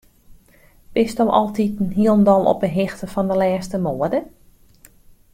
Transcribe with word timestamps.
Bisto 0.97 1.25
altiten 1.39 1.89
hielendal 1.99 2.43
op 2.53 2.59
'e 2.61 2.69
hichte 2.77 3.07
fan 3.13 3.27
de 3.31 3.35
lêste 3.41 3.77
moade? 3.85 4.19